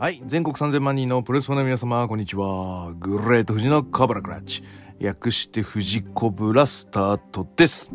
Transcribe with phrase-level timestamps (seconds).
[0.00, 0.22] はい。
[0.24, 2.94] 全国3000万人のプレスファンの皆様、こんにちは。
[2.98, 4.64] グレート富士のカバラクラッチ。
[4.98, 7.92] 略して富士コブラスタートです。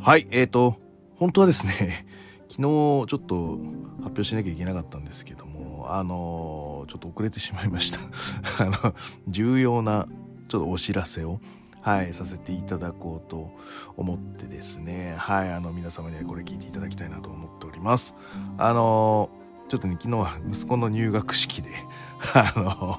[0.00, 0.26] はい。
[0.32, 0.80] えーと、
[1.14, 2.04] 本当はですね、
[2.50, 3.58] 昨日ちょっと
[3.98, 8.00] 発表しなきゃいけなかったんですけども、あのちょっと遅れてしまいました。
[8.64, 8.94] あの、
[9.28, 10.08] 重要な、
[10.48, 11.38] ちょっとお知らせを、
[11.80, 13.52] はい、させていただこうと
[13.96, 18.16] 思ってですね、はい、あの、皆様にはこれ聞いていただきたいなと思っております。
[18.58, 19.30] あの
[19.70, 21.70] ちょっとね、昨日は息子の入学式で、
[22.34, 22.98] あの、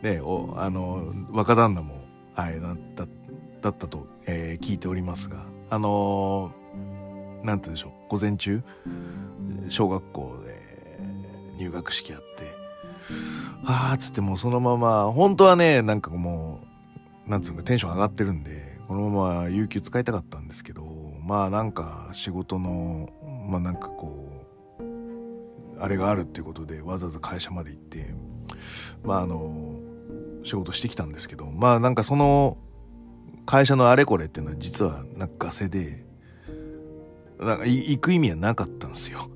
[0.00, 1.96] ね、お、あの、若旦那も、
[2.34, 3.06] はい、だった、
[3.60, 6.52] だったと、えー聞いておりますが、あの
[7.42, 8.62] なんて言うんでしょう、午前中、
[9.68, 11.00] 小学校で
[11.58, 12.50] 入学式やって、
[13.66, 16.60] あーっつってもうそのまま、本当はね、なんかも
[17.26, 20.86] う、なんつうのかテンション上がってるんで、このまま有給使いたかったんですけど、
[21.22, 23.10] まあなんか仕事の、
[23.50, 24.25] まあなんかこう、
[25.78, 28.14] あれがあるっていうことでわざわざ会社まで行って、
[29.04, 29.76] まああの、
[30.44, 32.58] 仕事してきたんですけど、まあなんかその
[33.46, 36.04] 会社のあれこれっていうのは実はなんかガセで、
[37.38, 39.30] なんか行く意味はなかったんですよ。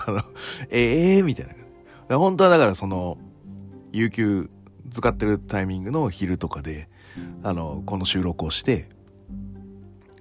[0.70, 1.56] ええー、みたい
[2.08, 2.18] な。
[2.18, 3.18] 本当はだからその、
[3.92, 4.50] 有給
[4.90, 6.88] 使ってるタイミングの昼とかで、
[7.42, 8.88] あの、この収録をして、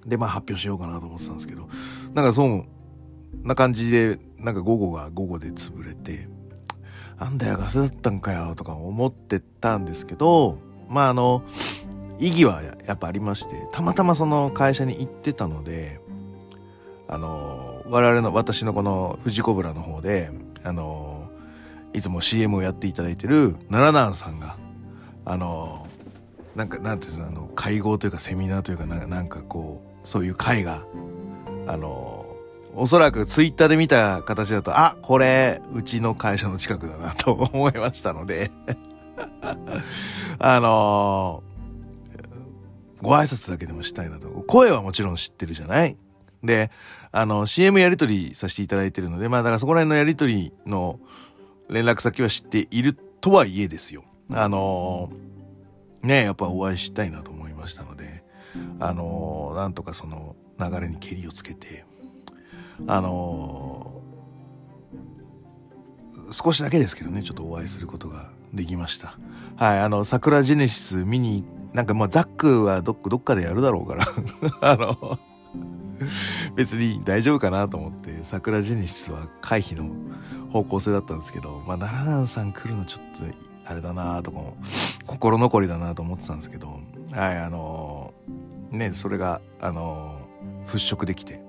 [0.06, 1.70] で、まあ発表しようかなと思ってたんですけど、
[2.14, 2.66] なんかそう、
[3.44, 6.28] な感じで、なんか午後が午後で潰れて、
[7.20, 10.60] なんだよ、ガスだったんかよ、とか思ってたんですけど、
[10.90, 11.44] まああの、
[12.20, 16.00] 意義はやっぱありまして、たまたまその会社に行ってたので、
[17.08, 20.32] あの、我々の、私のこの富士コブラの方で、
[20.64, 21.30] あの、
[21.94, 24.58] いつも CM をやっていただいてる奈良南さんが、
[25.26, 25.88] あの、
[26.56, 30.86] なんか、なんていうの、あの、会合というかセミナーというか、なんかなんかこう、そういう会が、
[31.68, 32.26] あの、
[32.76, 38.52] おそらくツイッターで見た形だと、あ、これ、うちの会社の近くだなと思いましたので、
[40.40, 41.44] あの
[43.02, 44.28] ご挨拶だけでもしたいなと。
[44.48, 45.98] 声はもちろん知ってるじゃない？
[46.44, 46.72] で、
[47.12, 51.00] あの、CM やり取りさせていただいてるので、まあだからそこら辺のやり取りの
[51.70, 54.04] 連絡先は知っているとはいえですよ。
[54.32, 55.12] あの
[56.02, 58.24] ねやっぱお会いしたいなと思いましたので、
[58.80, 61.86] あのなんとかその流れにけりをつけて、
[62.88, 64.02] あの
[66.34, 69.18] 少しだけですけどね、ちょっとお会いすることができました。
[69.56, 74.06] はい、あの、桜ジェネシス見に、なんかまあザックはどっどっかでやるだろうから、
[74.62, 75.20] あの、
[76.56, 79.92] 別に大丈夫かなと思って、桜ジェネシスは回避の
[80.52, 83.26] 方向性だったんですけど、まあ奈良さん来るのちょっと、
[83.66, 84.58] あれだなとかも、
[85.06, 86.80] 心残りだなと思ってたんですけど、
[87.12, 88.14] はい、あの、
[88.72, 90.18] ね、それが、あの、
[90.66, 91.43] 払拭できて、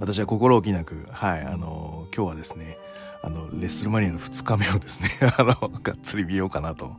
[0.00, 2.78] 私は心置きなく、はい、あの、今日はですね、
[3.22, 6.92] あの、レッスルマニアの2日目をですね、 あの、がっつり見ようかなと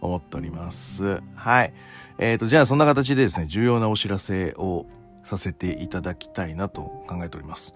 [0.00, 1.20] 思っております。
[1.34, 1.72] はい。
[2.18, 4.86] えっ、と、じゃあそんな形でですね、重要なお知らせを
[5.22, 7.74] させていただきたいなと考えております。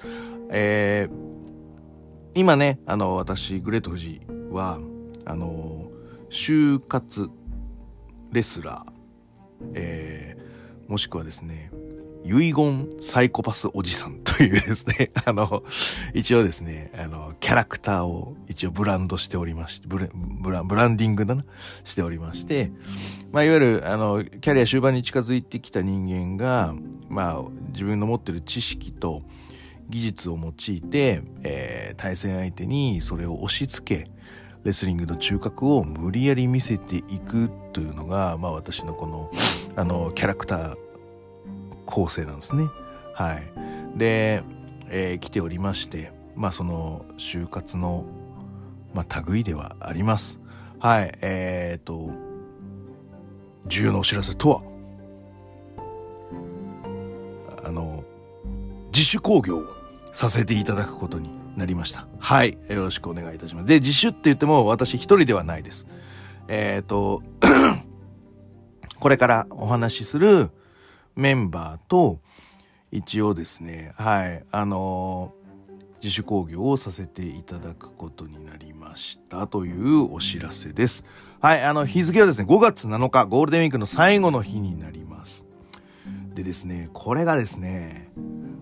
[0.50, 1.14] えー、
[2.34, 4.78] 今ね、あの、私、グレート富士は、
[5.26, 5.90] あの、
[6.30, 7.28] 就活
[8.32, 11.70] レスラー、えー、もしくはですね、
[12.24, 15.62] 遺言サイコパスおじさんというですね、 あの、
[16.14, 21.44] 一応ですね、あの、キャラクターを一応ブランドしておりまして、ブレブラブランディングだな、
[21.84, 22.72] しておりまして、
[23.32, 26.74] まあ、いわゆる、あの、キャリア終盤に近づいてきた人間が、
[27.08, 27.42] まあ、
[27.72, 29.22] 自分の持ってる知識と
[29.88, 34.10] 技術を用いて、えー対戦相手にそれを押し付け、
[34.64, 39.30] レスリングの中核を無理やり見せていくというのが、まあ私のこの、
[39.76, 40.89] あの、キャラクター
[41.90, 42.68] 構成なんですね。
[43.14, 43.98] はい。
[43.98, 44.42] で、
[44.88, 48.04] えー来ておりまして、まあその就活の、
[48.94, 50.40] まあ類ではあります。
[50.78, 51.18] はい。
[51.20, 52.10] えっ、と、
[53.66, 54.62] 重要なお知らせとは、
[57.64, 58.04] あの、
[58.92, 59.64] 自主興行
[60.12, 62.06] させていただくことになりました。
[62.18, 62.56] はい。
[62.68, 63.66] よろしくお願いいたします。
[63.66, 65.86] で、自主って言っても私一人ではないです。
[66.48, 67.22] えっ、と、
[68.98, 70.50] これからお話しする
[71.20, 72.20] メンバーと、
[72.90, 75.32] 一応ですね、はい、あの
[76.02, 81.04] 自主興行をさせていただくことになりましたというお知らせです。
[81.40, 85.46] はい、あの、日付はですね、5月7日、ゴールデンウィークの最後の日になります。
[86.34, 88.10] でですね、これがですね、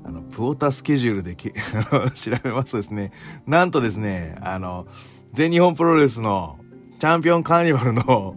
[0.05, 1.37] あの、プオタスケジュールで
[2.15, 3.13] 調べますとですね、
[3.47, 4.87] なんとですね、あの、
[5.33, 6.59] 全日本プロレスの
[6.99, 8.35] チャンピオンカーニバルの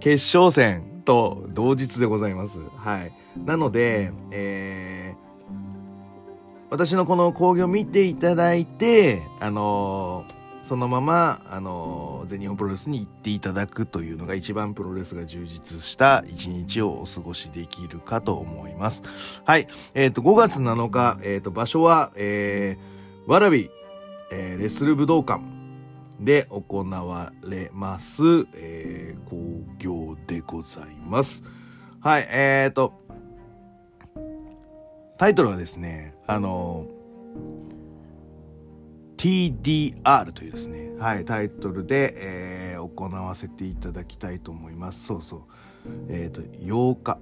[0.00, 2.58] 決勝戦と同日でございます。
[2.76, 3.12] はい。
[3.44, 10.24] なので、えー、私のこの講義を見ていただいて、あの
[10.64, 19.02] そのまま、あの、全日本プロレスに行っていただくというのが一番プロレスが充実した一日をお過ごしできるかと思います。
[19.44, 19.66] はい。
[19.92, 23.70] えっ、ー、と、5月7日、えっ、と、場所は、えー、わらび、
[24.32, 25.42] えー、レスル武道館
[26.20, 28.22] で行われます、
[28.54, 31.42] えー、工業でございます。
[32.00, 32.92] はい、えっ、ー、と、
[35.16, 36.86] タイトルはですね、あの、
[39.16, 45.06] TDR というですね、はい、タイトルで、えー、行わせていただきたいと思います。
[45.06, 45.40] そうそう。
[46.08, 47.18] えっ、ー、と、8日。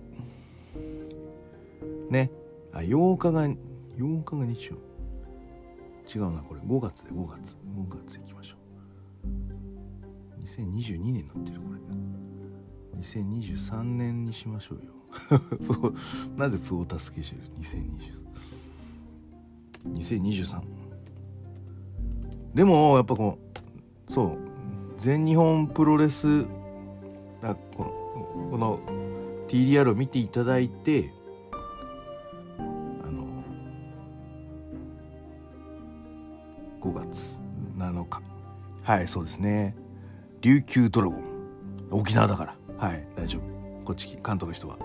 [2.11, 2.31] ね。
[2.73, 4.77] あ、8日が、8日が日曜。
[6.13, 6.61] 違うな、これ。
[6.61, 7.57] 5月で5月。
[7.77, 8.62] 5月行きましょう。
[10.45, 13.01] 2022年になってる、これ。
[13.01, 15.03] 2023年にしましょうよ。
[16.37, 18.23] なぜプオタスケジュール2020
[19.89, 20.63] 2023
[22.55, 23.39] でもやっぱこ
[24.09, 24.39] うそう
[24.99, 26.49] 全日本プロレスこ
[27.43, 27.85] の
[28.51, 28.81] この
[29.49, 31.13] TDR を見ていただいて
[38.83, 39.77] はいそうですね。
[40.41, 41.23] 琉球ドラゴン。
[41.91, 42.55] 沖縄だから。
[42.79, 43.43] はい大丈夫。
[43.85, 44.77] こっち関東の人は。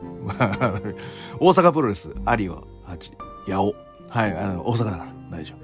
[1.38, 3.12] 大阪プロレス有オ八
[3.46, 3.74] 八尾。
[4.08, 5.06] はいあの大阪だから。
[5.30, 5.58] 大丈夫。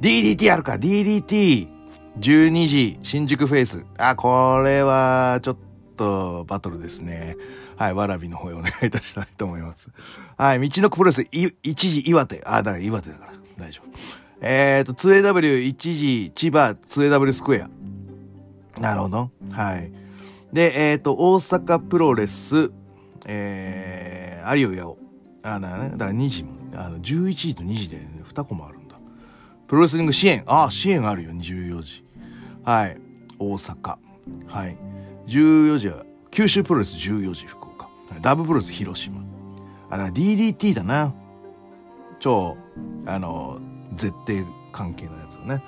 [0.00, 0.72] DDT あるか。
[0.74, 3.84] DDT12 時新宿フェイス。
[3.98, 5.56] あこれはちょっ
[5.96, 7.36] とバトルですね。
[7.76, 9.90] はいわらびの方へお願いいたしたいと思います。
[10.36, 12.42] はい道のくプロレス1時岩手。
[12.44, 13.32] あだから岩手だから。
[13.56, 14.29] 大丈夫。
[14.40, 17.70] えっ、ー、と 2AW1 時千葉 2AW スクエア
[18.80, 19.92] なるほどはい
[20.52, 22.70] でえっ、ー、と大阪プロレス
[23.26, 24.98] えー、有オ八尾
[25.42, 28.90] あだからねだから2時もあの11時と2時で、ね、2コマあるんだ
[29.70, 30.42] プロレスリング支援。
[30.48, 32.04] あ、支援あるよ、14時。
[32.64, 33.00] はい。
[33.38, 33.98] 大阪。
[34.48, 34.76] はい。
[35.28, 37.88] 14時は、九州プロレス14時、福岡。
[38.20, 39.20] ダブプロレス広島。
[39.88, 41.14] あ、だから DDT だな。
[42.18, 42.56] 超、
[43.06, 43.60] あの、
[43.92, 45.62] 絶対関係のやつをね。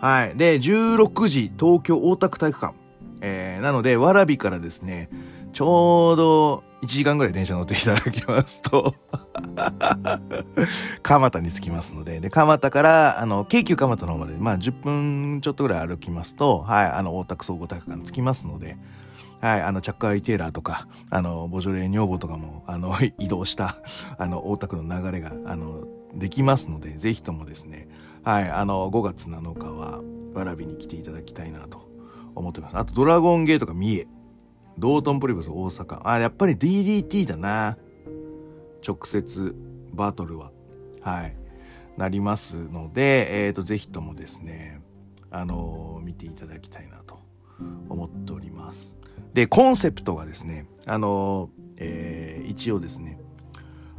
[0.00, 0.36] はい。
[0.36, 2.74] で、16時、東京大田区体育館。
[3.20, 5.08] えー、なので、わらびからですね、
[5.52, 8.94] ちょうど1時間ぐらい電車乗っていただきますと
[11.02, 18.76] 蒲田に着きますので、で、蒲田から、あの、京急蒲田の方まで、まあ、10分ちょっとぐらい歩きますと、はい、あの、大田区総合体育館着きますので、
[19.40, 23.76] はい、あの、チャックアイテーラーとか、あの、ボジョレー女房とかも、あの、 移動した、
[24.18, 25.84] あの、大田区の流れが、あの、
[26.14, 27.88] できますので、ぜひともですね、
[28.22, 30.02] はい、あの、5月7日は、
[30.34, 31.88] わらびに来ていただきたいなと
[32.34, 32.76] 思ってます。
[32.76, 34.08] あと、ドラゴンゲートが三重。
[34.78, 36.06] 道頓堀ブス大阪。
[36.06, 37.78] あ、やっぱり DDT だな。
[38.86, 39.56] 直接
[39.92, 40.52] バトルは。
[41.00, 41.36] はい。
[41.96, 44.82] なりますので、えっ、ー、と、ぜひともですね、
[45.30, 47.18] あのー、見ていただきたいなと
[47.88, 48.94] 思っております。
[49.34, 53.18] で、コンセプトがですね、あの、えー、一応ですね、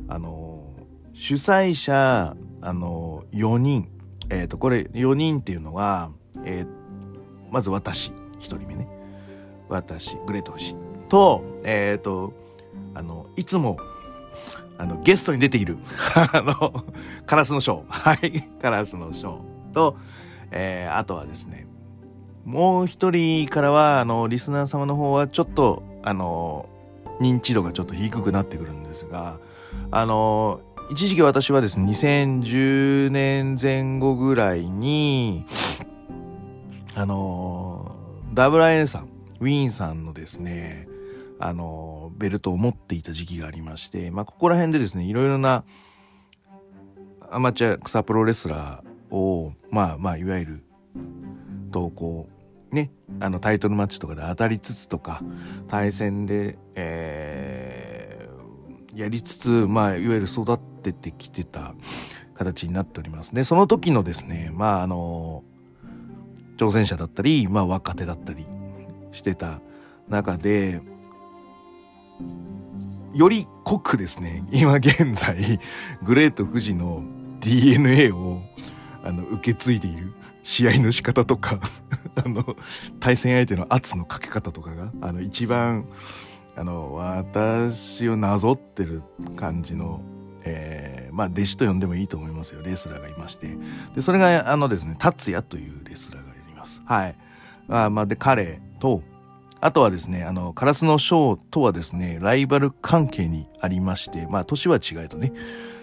[0.07, 0.73] あの
[1.13, 3.89] 主催者、あの4人、
[4.29, 6.11] えっ、と、これ4人っていうのは、
[6.45, 6.65] え
[7.51, 8.87] まず私、1人目ね。
[9.69, 10.75] 私、グレートフシ
[11.09, 12.33] と、えっ、ー、と、
[12.93, 13.77] あの、いつも、
[14.77, 15.77] あの、ゲストに出ている、
[16.33, 16.85] あの、
[17.25, 17.85] カラスのショー。
[17.87, 19.97] はい、カラスのショーと、
[20.51, 21.67] えー、あとはですね、
[22.48, 26.70] もう一人からは、あの、リスナー様の方はちょっと、あの、
[27.20, 29.38] 認知度がちょっと低くなってくるんですが、
[29.92, 35.46] あの、一時期私はですね、2010年前後ぐらいに、
[36.96, 37.98] あの、
[38.34, 39.10] WIN さん、
[39.42, 40.88] ウィーンさんのですね、
[41.39, 45.66] あの、ベルトを持っていた時期がありまして、まあ、ここら辺でですね、いろいろな
[47.30, 50.63] アマチュア草プロレスラーを、まあまあ、いわゆる、
[51.72, 52.37] と、こう、
[52.71, 55.21] ね、あの、タイトルマッチとかで当たりつつとか、
[55.67, 61.75] 対戦で、えー、やりつつ、まあ、いわゆる育っててきてた
[62.33, 63.33] 形になっております。
[63.33, 65.43] で、その時のですね、まあ、あの、
[66.57, 68.45] 挑戦者だったり、まあ、若手だったり、
[69.12, 69.62] してた
[70.09, 70.81] 中で、
[73.13, 75.59] より濃くですね、今現在、
[76.03, 77.03] グレート富士の
[77.39, 78.41] DNA を、
[79.04, 80.13] あの、受け継いでいる
[80.44, 81.60] 試合の仕方とか
[82.16, 82.56] あの、
[83.00, 85.86] 対戦相手の圧のかけ方とかが、あの、一番、
[86.56, 89.04] あの、私をなぞってる
[89.36, 90.01] 感じの、
[90.44, 92.62] えー、まあ、弟子と呼んでもいいと思いますよ。
[92.63, 93.56] レスラーがいまして。
[93.96, 96.82] で、それが、あのですね、達也というレスラーがいます。
[96.86, 97.16] はい。
[97.70, 99.04] あまあ、で、彼と、
[99.60, 105.34] あとはですね、あの、カラスのショーとはですね、ライバル関係にありまして、まあ、年は違えとね、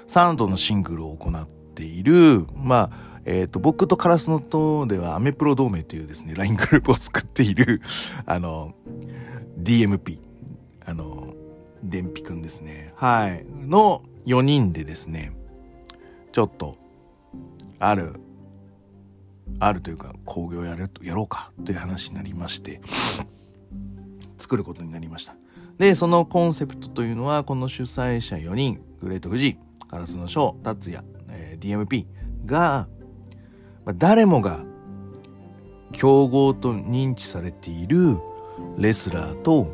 [0.07, 7.81] サウンドのシングルを行っている、まあ、えっ、ー、と、僕とカラスノとではアメプロ同盟というですね、LINE グループを作っている、
[8.27, 8.75] あの、
[9.59, 10.19] DMP、
[10.85, 11.35] あの、
[11.83, 12.93] 電気くんですね。
[12.97, 13.45] はい。
[13.67, 15.33] の4人でですね、
[16.33, 16.77] ちょっと、
[17.79, 18.15] ある、
[19.59, 22.81] あるというか、工業やる、やろうかという話になりまして、
[24.39, 25.35] 作ることになりました。
[25.79, 31.05] で、そのコンセプトというのは、この主催者4人、グレート富士、カラスの章、達也、
[31.35, 32.07] えー、DMP
[32.47, 32.89] が、
[33.85, 34.65] まあ、誰もが
[35.93, 38.19] 競合と認知されている
[38.77, 39.69] レスラーと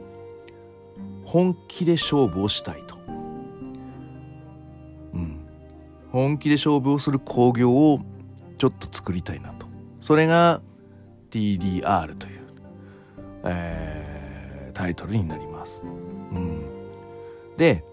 [1.24, 2.96] 本気で勝負をしたいと。
[5.14, 5.40] うん。
[6.10, 8.00] 本気で勝負をする工業を
[8.58, 9.66] ちょっと作りたいなと。
[10.00, 10.60] それが
[11.30, 12.40] TDR という、
[13.44, 15.82] えー、タイトルになります。
[16.32, 16.64] うん。
[17.56, 17.84] で、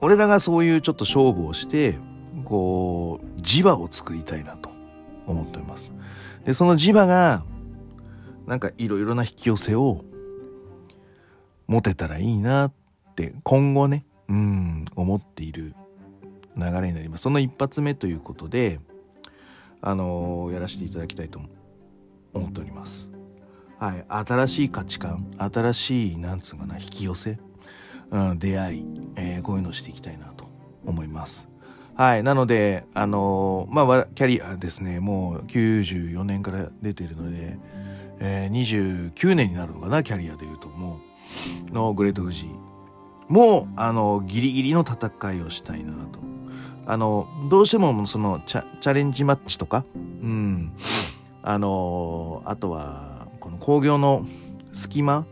[0.00, 1.98] 俺らがそういうちょっと勝負をして、
[2.42, 4.70] こう、磁場を作りたいなと
[5.26, 5.92] 思っております。
[6.44, 7.44] で、その磁場が、
[8.46, 10.04] なんかいろいろな引き寄せを
[11.66, 12.72] 持てたらいいなっ
[13.14, 15.74] て今後ね、うん、思っている
[16.56, 17.22] 流れになります。
[17.22, 18.80] その一発目ということで、
[19.80, 21.40] あのー、やらせていただきたいと
[22.34, 23.08] 思っております。
[23.78, 24.04] はい。
[24.08, 27.38] 新しい価値観、新しい、なんつうかな、引き寄せ、
[28.10, 30.46] うん、出会い、えー、こういうのをしていきたいなと
[30.84, 31.51] 思います。
[31.94, 32.22] はい。
[32.22, 37.58] なので、あのー、まあ、キャリアですね、もう94年から出ているので、
[38.18, 41.00] えー、29年になるのかな、キャリアで言うと、も
[41.70, 42.46] う、のグレート富士
[43.28, 46.20] も、あの、ギリギリの戦いをしたいなと。
[46.86, 50.72] あの、どうしても、そのチャ、チャレンジマッチとか、うん、
[51.42, 54.24] あの、あとは、この工業の
[54.72, 55.26] 隙間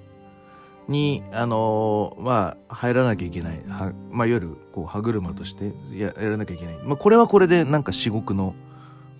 [0.90, 3.62] に、あのー、まあ、入らなきゃいけない。
[3.68, 6.78] はまあ、いわゆる、こう、歯車としてややらなきゃいけない。
[6.84, 8.54] まあ、これはこれで、なんか至極の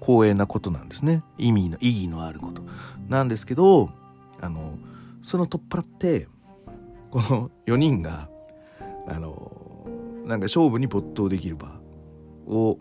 [0.01, 1.23] 光栄なことなんですね。
[1.39, 2.63] 意味の、意義のあること。
[3.09, 3.91] なんですけど、
[4.41, 4.79] あの、
[5.23, 6.27] その取っ払って、
[7.11, 8.29] この4人が、
[9.07, 9.87] あの、
[10.27, 11.81] なんか勝負に没頭できる場
[12.47, 12.79] を、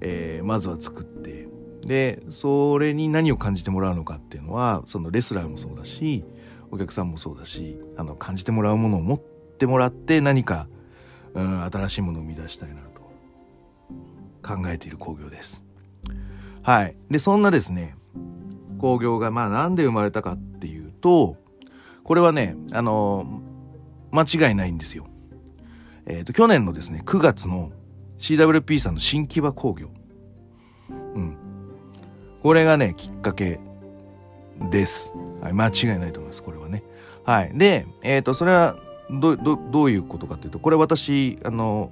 [0.00, 1.48] えー、まずは作って、
[1.84, 6.24] で、それに何を感じてもらうのかっていうのは、そのレスラーもそうだし、
[6.70, 10.68] お客さんもそうだしあの感じてもらうものを持ってもらって何か、
[11.34, 13.00] うん、新しいものを生み出したいなと
[14.42, 15.62] 考えている工業です。
[16.62, 16.96] はい。
[17.10, 17.96] で、そんなですね、
[18.78, 21.36] 工業がまあなんで生まれたかっていうと、
[22.04, 23.40] これはね、あの、
[24.10, 25.06] 間違いないんですよ。
[26.06, 27.72] えっ、ー、と、去年のですね、9月の
[28.18, 29.88] CWP さんの新木場工業。
[30.90, 31.36] うん。
[32.42, 33.60] これがね、きっかけ
[34.70, 35.12] です。
[35.40, 36.82] はい、間違いないと思います、これはね。
[37.24, 37.52] はい。
[37.54, 38.76] で、えっ、ー、と、それは、
[39.10, 41.90] ど、ど、どういうことかっていうと、これ私、あの、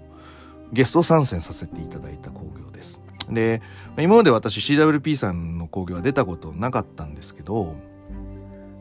[0.73, 3.01] ゲスト参戦させていただいた工業です。
[3.31, 3.63] で、
[3.99, 7.75] 今まで私 CWP さんの工業は出たことなかったんですけど、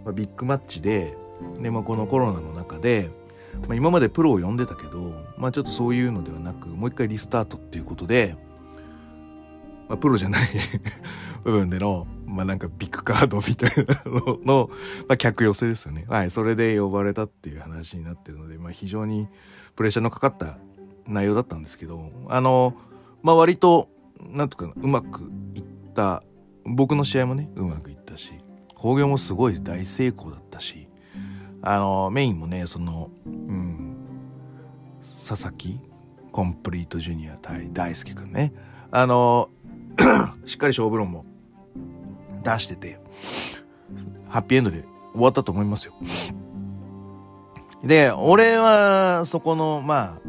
[0.06, 1.18] まあ、ビッグマッチで、
[1.62, 3.10] で、まあ、このコロナの中で、
[3.68, 8.36] まあ、今までプロを呼んでたけど、まあ、ちょっとそういうのではなく、もう一回リスタートっていうことで、
[9.88, 10.50] まあ、プロじゃない
[11.44, 14.70] 部分での、まあ、なんかビッグカードみたいなのの、
[15.08, 16.06] まあ、客寄せですよね。
[16.08, 16.32] はい。
[16.32, 19.27] それで呼ばれたっていう話になってるので、まあ、非常に
[19.75, 20.60] プレッシャーのかかった
[21.08, 22.75] 内容だったんですけど、あの、
[23.24, 23.89] まあ、割と、
[24.20, 25.63] なんとかうまくいっ
[25.94, 26.24] た、
[26.65, 28.34] 僕の試合もね、うまくいったし、
[28.75, 30.88] 工業もすごい大成功だったし、
[31.62, 33.98] あの、メインもね、その、うん、
[35.01, 35.79] 佐々木
[36.32, 38.53] コンプリートジュニア対大輔くんね。
[38.91, 39.50] あの、
[40.46, 41.25] しっかり勝負論も
[42.44, 43.00] 出してて、
[44.30, 45.94] ハッピーエンドで終わったと思いますよ。
[47.84, 50.20] で、俺はそこの、ま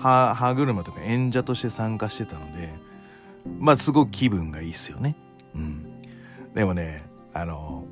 [0.00, 2.70] あ、歯車とか演者として参加してたので、
[3.58, 5.16] まあすごく気分がいいっすよね。
[5.54, 5.94] うん。
[6.54, 7.84] でもね、あの、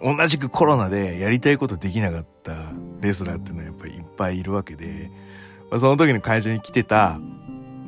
[0.00, 2.54] 同じくコロナでやりたいことできなかった
[3.00, 5.10] レスラーっていうのはやっぱりいっぱいいるわけで、
[5.70, 7.18] まあ、その時の会場に来てた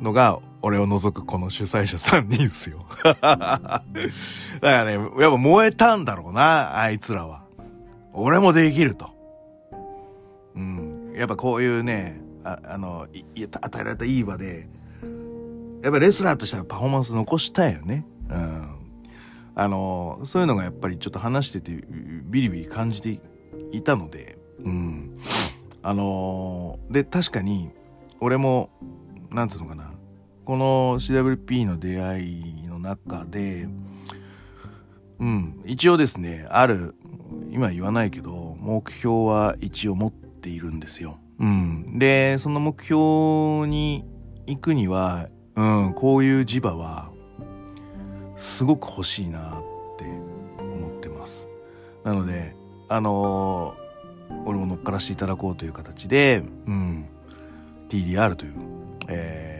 [0.01, 2.85] のが俺を除くこの主催者3人っすよ。
[3.03, 3.83] だか
[4.61, 7.43] らね、やっぱ燃えたんだろうな、あいつらは。
[8.13, 9.09] 俺もできると。
[10.55, 11.13] うん。
[11.15, 14.67] やっぱこういうね、ああの、い、与えられたいい場で、
[15.81, 18.05] やっぱレスラーとしてはパフォーマンス残したいよね。
[18.29, 18.67] うん。
[19.55, 21.71] あの、そういうのがやっぱりちょっと話してて
[22.25, 23.19] ビリビリ感じて
[23.71, 25.17] いたので、うん。
[25.83, 27.71] あので、確かに、
[28.19, 28.69] 俺も、
[29.31, 29.80] なんつうのかな、
[30.51, 33.69] この CWP の出会いの中で、
[35.17, 36.93] うん、一応ですね、ある、
[37.49, 41.19] 今言わないけど、目標は一応持っているんですよ。
[41.39, 41.99] うん。
[41.99, 44.03] で、その目標に
[44.45, 47.11] 行くには、うん、こういう磁場は、
[48.35, 49.63] すごく欲しいなっ
[49.97, 50.03] て
[50.59, 51.47] 思ってます。
[52.03, 52.57] なので、
[52.89, 57.05] あのー、俺も乗っからしていただこうという形で、うん、
[57.87, 58.53] TDR という、
[59.07, 59.50] えー、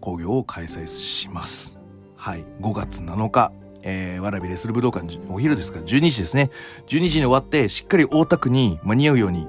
[0.00, 1.78] 工業を開催します。
[2.16, 3.52] はい、5月7日、
[3.82, 6.50] えー、わらびレスル武道館、お昼ですか、12時ですね。
[6.86, 9.48] 12時に終わって、しっかり大田区に間に合うように、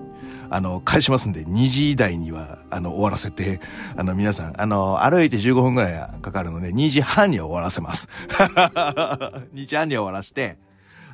[0.49, 3.61] あの、返しますんで、2時台には、あの、終わらせて、
[3.95, 8.09] あの、皆さん、あの、歩いて15分くらいかかるので、2時半には終わらせます。
[9.53, 10.57] 2時半には終わらして、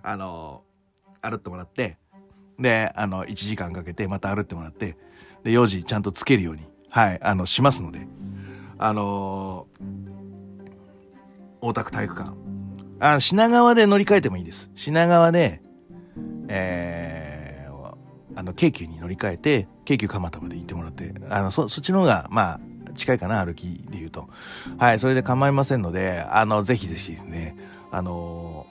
[0.02, 0.64] あの、
[1.22, 1.98] 歩ってもらって、
[2.60, 4.98] で、あの、1時間かけて、また歩ってもらって、
[5.44, 8.08] で、4時ちゃんとつけるように、はい、あの、しますので、
[8.80, 9.68] あの
[11.62, 12.34] 大田区体育館、
[13.00, 14.70] あ、品川で乗り換えてもいいです。
[14.76, 15.62] 品川で、
[16.48, 17.96] えー、
[18.36, 22.60] あの、京急に乗り換えて、京急蒲田まで行ってもらって、あの、そ、そっちの方が、まあ、
[22.96, 24.30] 近いかな、歩きで言うと。
[24.78, 27.56] はい、それで構いませんので、あの、ぜひぜひですね、
[27.92, 28.66] あの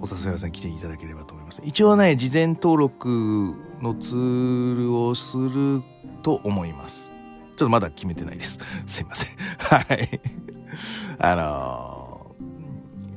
[0.00, 1.62] お誘い屋さん来ていただければと思います。
[1.64, 5.82] 一応ね、事前登録のツールをする
[6.22, 7.12] と思います。
[7.56, 8.58] ちょっとまだ決めてないです。
[8.86, 9.36] すいません。
[9.58, 10.20] はい。
[11.18, 12.36] あの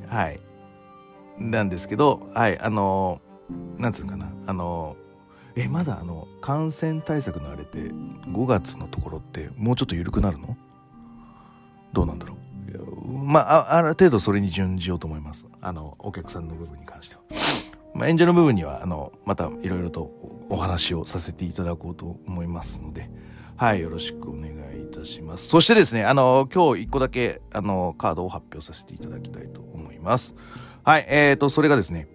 [0.08, 0.40] ー、はい。
[1.38, 10.56] なんですけど、はい、あのー、なんつうかな、あのー、え、まだあの、感染対策のあれって5月のところってもうちょっと緩くなるの？
[11.92, 12.46] どうなんだろう
[13.08, 15.46] まあ、ある程度それに準じようと思います。
[15.60, 17.22] あの、お客さんの部分に関しては。
[17.94, 20.10] まあ、演者の部分には、あの、またいろいろと
[20.50, 23.08] お話をさせていただこうと思いますので、
[23.56, 25.48] はい、よろしくお願いいたします。
[25.48, 30.34] そしてですね、あの、今日一個だけ、あの、カードを発表させていただきたいと思います。
[30.84, 32.06] はい、えーと、それがですね、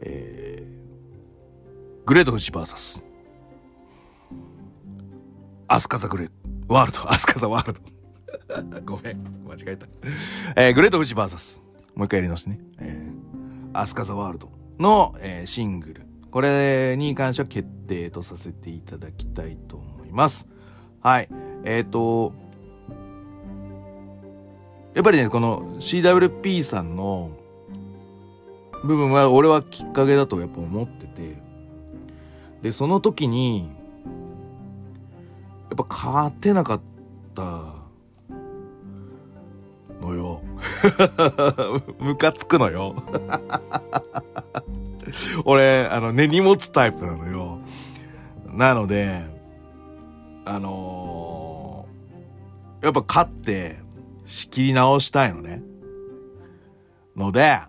[0.00, 3.04] えー、グレートフジバーサス、
[5.68, 6.28] アスカザグレ
[6.68, 7.80] ワールド、アスカザワールド。
[8.84, 9.86] ごめん、間違えた。
[10.56, 11.60] えー、グレートフジバーサス、
[11.94, 12.60] もう一回やり直してね。
[12.78, 16.06] えー、アスカザワールドの、えー、シングル。
[16.30, 19.99] これに関しては決定とさせていただきたいと思います。
[20.12, 20.46] ます。
[21.02, 21.28] はい。
[21.64, 22.32] えっ、ー、と、
[24.94, 27.30] やっぱりね、この CWP さんの
[28.84, 31.50] 部分は俺はきっかけだとやっぱ思ってて。
[32.62, 33.70] でその時に
[35.70, 36.80] やっぱ勝てなかっ
[37.34, 37.74] た
[40.00, 40.42] のよ。
[41.98, 42.94] ムカつくのよ。
[45.44, 47.58] 俺あの根に持つタイプなのよ。
[48.52, 49.24] なので
[50.50, 53.78] あのー、やっぱ勝って
[54.26, 55.62] 仕切り直したいのね
[57.16, 57.60] ので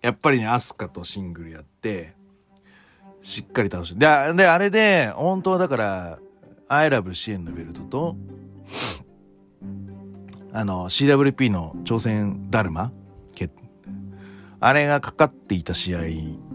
[0.00, 2.14] やっぱりね、アスカとシングルやって、
[3.20, 3.94] しっかり倒して。
[3.98, 6.18] で、であれで、本当はだから、
[6.68, 8.16] アイラブ支援のベルトと、
[10.52, 12.92] あの、CWP の挑戦ダルマ
[14.60, 16.00] あれがかかっていた試合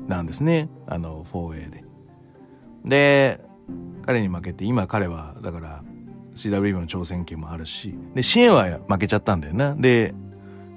[0.07, 0.69] なんですね。
[0.87, 1.83] あの、4A で。
[2.85, 3.39] で、
[4.05, 5.83] 彼に負けて、今彼は、だから、
[6.35, 9.75] CWP の挑戦権もあるし、で、支援は負けちゃったんだよな。
[9.75, 10.13] で、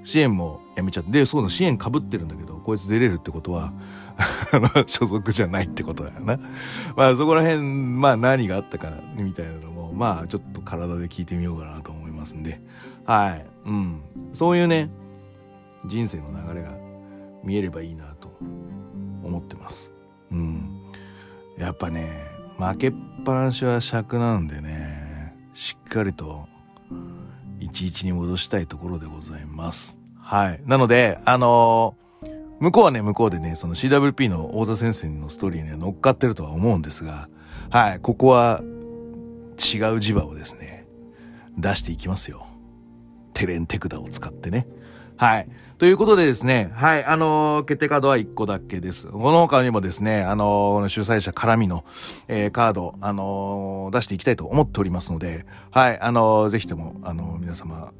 [0.03, 3.73] 支援もやめちゃって、で、そうだ、支援被ってるんだけど、こいつ出れるってことは、
[4.87, 6.39] 所属じゃないってことだよな。
[6.95, 12.61] まあそこら辺、まあ何があったか、みたいなのも、まあちょっと体で聞いてみようかなと思いますんで、
[13.05, 13.45] はい。
[13.65, 14.01] うん。
[14.33, 14.89] そういうね、
[15.85, 16.71] 人生の流れが
[17.43, 18.29] 見えればいいなと
[19.23, 19.91] 思ってます。
[20.31, 20.81] うん。
[21.57, 22.93] やっぱね、負けっ
[23.23, 26.47] ぱなしは尺なんでね、しっかりと
[27.59, 29.97] 11に戻したいところでございます。
[30.19, 30.61] はい。
[30.65, 37.29] なので、あのー、向こうはね、向こうでね、その CWP の大座先生のストーリーには、乗っかってるとは思うんですが、
[37.69, 38.67] はい、ここは違う
[39.97, 40.87] 磁場をですね、
[41.57, 42.45] 出していきますよ。
[43.33, 44.67] テレンテクダを使ってね。
[45.15, 45.47] はい。
[45.77, 49.07] ということでですね、はい、あのー、決定カードは1個だけです。
[49.07, 51.85] この他にもですね、あのー、主催者絡みの、
[52.27, 57.93] えー、カード、あの出していきたいと思っておりますので、はい、あのぜひとも、あの皆様、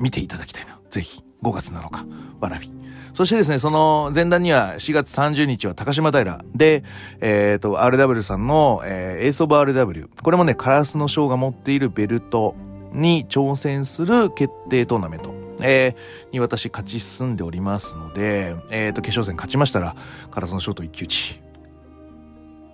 [0.00, 0.80] 見ていただきたいな。
[0.88, 2.06] ぜひ、5月7日、
[2.40, 2.72] わらび。
[3.12, 6.82] そしてですね、その前段には4月30日は高島平で、
[7.20, 10.08] えっ、と、RW さんの、えー、エースオブ RW。
[10.22, 12.54] これもね、カラスのショーが持っているベルト
[12.94, 15.39] に挑戦する決定トーナメント。
[15.62, 19.94] えー、に私勝ち進んでおりますので、えっ、ー、と、決勝戦勝ちましたら、
[20.30, 21.42] カラスのショート一騎打ち。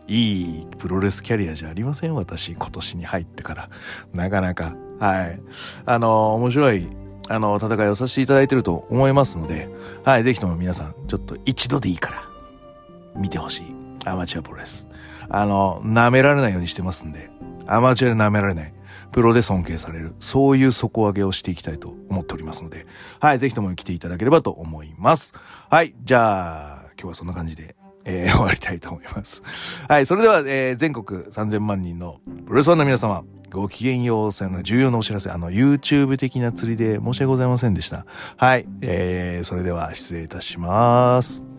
[0.08, 3.70] いいプロレスキャリアじゃありません私、今年に入ってから。
[4.14, 4.76] なかなか。
[5.00, 5.40] はい。
[5.84, 6.88] あの、面白い、
[7.28, 9.68] あの、戦いをさせていただいてると思いますので、
[10.04, 12.22] はい、ぜひとも皆さん、ちょっと一度でいいから、
[13.16, 13.74] 見てほしい。
[14.04, 14.86] アマチュアプロレス。
[15.28, 17.30] あの、舐められないようにしてますんで、
[17.66, 18.75] アマチュアで舐められない。
[19.12, 22.86] プロで尊敬される、そういう底上げをしていきたいと思っておりますので、
[23.20, 25.34] はい、ぜひとも来ていただければと思います。
[25.70, 29.42] はい、じゃあ、今日はそんな感じで、えー、 終わりたいと思います。
[29.88, 38.06] はい、それでは、えー、全国3000万人のプロレスファンの皆様、ごきげんようさよな、重要なお知らせ、あの、YouTube 的な釣りで申し訳ございませんでした。
[38.36, 41.55] はい、えー、それでは失礼いたします。